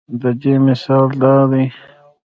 [0.21, 1.63] د دې مثال دا دے